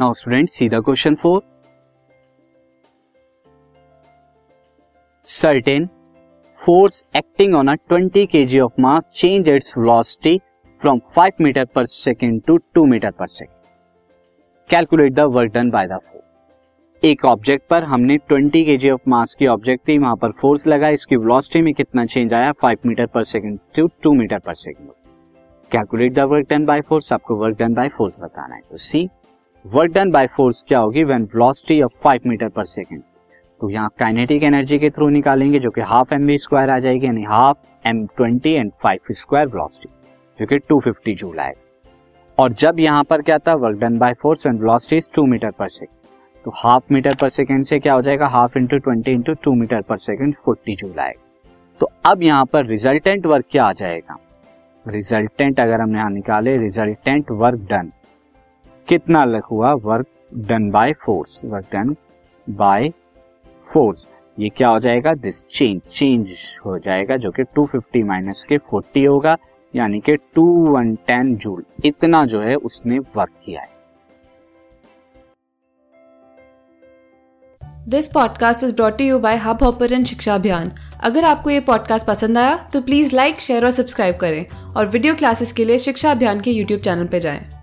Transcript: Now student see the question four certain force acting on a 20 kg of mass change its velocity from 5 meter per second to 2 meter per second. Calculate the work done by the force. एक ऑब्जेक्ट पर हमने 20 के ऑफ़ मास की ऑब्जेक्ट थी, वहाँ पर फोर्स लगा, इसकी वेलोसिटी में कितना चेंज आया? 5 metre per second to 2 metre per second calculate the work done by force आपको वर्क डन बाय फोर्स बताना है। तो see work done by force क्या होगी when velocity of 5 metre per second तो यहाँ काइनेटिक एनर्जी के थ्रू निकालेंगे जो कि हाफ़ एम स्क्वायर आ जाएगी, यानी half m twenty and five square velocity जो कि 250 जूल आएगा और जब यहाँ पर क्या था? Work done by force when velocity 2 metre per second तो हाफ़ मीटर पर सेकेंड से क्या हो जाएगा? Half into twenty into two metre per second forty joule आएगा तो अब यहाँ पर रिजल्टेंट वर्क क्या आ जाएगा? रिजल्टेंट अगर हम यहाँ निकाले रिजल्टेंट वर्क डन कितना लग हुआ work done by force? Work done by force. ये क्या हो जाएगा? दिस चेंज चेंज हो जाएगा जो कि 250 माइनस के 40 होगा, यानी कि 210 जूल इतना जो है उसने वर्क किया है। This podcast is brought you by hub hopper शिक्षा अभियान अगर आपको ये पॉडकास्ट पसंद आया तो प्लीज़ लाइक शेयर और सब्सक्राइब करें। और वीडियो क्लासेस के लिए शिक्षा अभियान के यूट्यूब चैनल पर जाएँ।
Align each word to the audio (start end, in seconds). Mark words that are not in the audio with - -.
Now 0.00 0.12
student 0.12 0.48
see 0.48 0.68
the 0.68 0.74
question 0.74 1.14
four 1.14 1.40
certain 5.24 5.86
force 6.58 7.00
acting 7.20 7.56
on 7.58 7.70
a 7.72 7.74
20 7.92 8.22
kg 8.34 8.62
of 8.64 8.78
mass 8.84 9.08
change 9.22 9.50
its 9.54 9.74
velocity 9.78 10.32
from 10.82 11.02
5 11.18 11.42
meter 11.46 11.64
per 11.76 11.84
second 11.94 12.40
to 12.48 12.56
2 12.78 12.86
meter 12.92 13.10
per 13.18 13.28
second. 13.28 13.68
Calculate 14.70 15.14
the 15.18 15.28
work 15.36 15.52
done 15.58 15.74
by 15.76 15.84
the 15.92 16.00
force. 16.00 17.04
एक 17.04 17.24
ऑब्जेक्ट 17.24 17.68
पर 17.70 17.82
हमने 17.82 18.18
20 18.32 18.64
के 18.64 18.90
ऑफ़ 18.90 19.00
मास 19.08 19.34
की 19.34 19.46
ऑब्जेक्ट 19.46 19.88
थी, 19.88 19.98
वहाँ 19.98 20.16
पर 20.16 20.32
फोर्स 20.32 20.66
लगा, 20.66 20.88
इसकी 20.88 21.16
वेलोसिटी 21.16 21.62
में 21.62 21.74
कितना 21.74 22.06
चेंज 22.06 22.34
आया? 22.34 22.52
5 22.64 22.86
metre 22.86 23.06
per 23.06 23.22
second 23.22 23.58
to 23.76 23.88
2 24.06 24.14
metre 24.14 24.38
per 24.38 24.54
second 24.54 24.90
calculate 25.72 26.12
the 26.12 26.20
work 26.20 26.46
done 26.50 26.64
by 26.64 26.80
force 26.80 27.12
आपको 27.12 27.36
वर्क 27.36 27.58
डन 27.58 27.74
बाय 27.74 27.88
फोर्स 27.88 28.20
बताना 28.20 28.54
है। 28.54 28.60
तो 28.60 28.76
see 28.76 29.08
work 29.64 29.92
done 29.92 30.10
by 30.10 30.26
force 30.26 30.62
क्या 30.68 30.78
होगी 30.78 31.02
when 31.04 31.22
velocity 31.24 31.80
of 31.82 31.92
5 32.06 32.26
metre 32.26 32.48
per 32.48 32.64
second 32.64 33.02
तो 33.60 33.68
यहाँ 33.70 33.88
काइनेटिक 33.98 34.42
एनर्जी 34.42 34.78
के 34.78 34.90
थ्रू 34.90 35.08
निकालेंगे 35.08 35.58
जो 35.58 35.70
कि 35.70 35.80
हाफ़ 35.80 36.14
एम 36.14 36.30
स्क्वायर 36.36 36.70
आ 36.70 36.78
जाएगी, 36.78 37.06
यानी 37.06 37.22
half 37.22 37.88
m 37.88 38.04
twenty 38.16 38.52
and 38.52 38.70
five 38.82 39.12
square 39.12 39.46
velocity 39.46 39.88
जो 40.38 40.46
कि 40.46 40.58
250 40.72 41.14
जूल 41.20 41.38
आएगा 41.38 42.42
और 42.42 42.52
जब 42.54 42.80
यहाँ 42.80 43.04
पर 43.04 43.22
क्या 43.22 43.38
था? 43.38 43.54
Work 43.56 43.78
done 43.80 43.98
by 43.98 44.14
force 44.22 44.46
when 44.46 44.60
velocity 44.60 45.00
2 45.18 45.26
metre 45.28 45.50
per 45.50 45.68
second 45.68 46.44
तो 46.44 46.52
हाफ़ 46.56 46.92
मीटर 46.92 47.16
पर 47.20 47.28
सेकेंड 47.28 47.64
से 47.64 47.78
क्या 47.78 47.94
हो 47.94 48.02
जाएगा? 48.02 48.26
Half 48.28 48.58
into 48.58 48.78
twenty 48.78 49.12
into 49.12 49.34
two 49.44 49.54
metre 49.54 49.82
per 49.82 49.98
second 49.98 50.34
forty 50.44 50.76
joule 50.76 50.98
आएगा 50.98 51.22
तो 51.80 51.90
अब 52.06 52.22
यहाँ 52.22 52.44
पर 52.52 52.66
रिजल्टेंट 52.66 53.26
वर्क 53.26 53.44
क्या 53.50 53.64
आ 53.64 53.72
जाएगा? 53.74 54.18
रिजल्टेंट 54.86 55.60
अगर 55.60 55.80
हम 55.80 55.96
यहाँ 55.96 56.10
निकाले 56.10 56.58
रिजल्टेंट 56.58 57.30
वर्क 57.32 57.68
डन 57.70 57.92
कितना 58.90 59.24
लग 59.24 59.42
हुआ 59.42 59.72
work 59.72 60.06
done 60.34 60.70
by 60.70 60.92
force? 60.92 61.40
Work 61.44 61.66
done 61.72 61.94
by 62.48 62.88
force. 63.72 64.06
ये 64.38 64.48
क्या 64.48 64.68
हो 64.68 64.78
जाएगा? 64.80 65.12
दिस 65.14 65.42
चेंज 65.42 65.80
चेंज 65.92 66.28
हो 66.66 66.78
जाएगा 66.78 67.16
जो 67.16 67.30
कि 67.30 67.42
250 67.58 68.02
माइनस 68.04 68.44
के 68.48 68.58
40 68.58 69.06
होगा, 69.08 69.36
यानी 69.74 70.00
कि 70.00 70.16
210 70.38 71.34
जूल 71.36 71.64
इतना 71.84 72.24
जो 72.26 72.40
है 72.40 72.54
उसने 72.54 72.98
वर्क 72.98 73.30
किया 73.44 73.60
है। 73.60 73.68
This 77.88 78.08
podcast 78.08 78.64
is 78.64 78.74
brought 78.74 79.00
you 79.00 79.18
by 79.18 79.36
hub 79.36 79.62
hopper 79.62 80.04
शिक्षा 80.04 80.34
अभियान 80.34 80.72
अगर 81.02 81.24
आपको 81.24 81.50
ये 81.50 81.60
पॉडकास्ट 81.60 82.06
पसंद 82.06 82.38
आया 82.38 82.56
तो 82.72 82.80
प्लीज़ 82.80 83.16
लाइक 83.16 83.40
शेयर 83.40 83.64
और 83.64 83.70
सब्सक्राइब 83.70 84.16
करें। 84.16 84.74
और 84.76 84.86
वीडियो 84.86 85.14
क्लासेस 85.14 85.52
के 85.52 85.64
लिए 85.64 85.78
शिक्षा 85.78 86.10
अभियान 86.10 86.40
के 86.40 86.50
यूट्यूब 86.50 86.80
चैनल 86.80 87.06
पर 87.06 87.18
जाएँ। 87.18 87.59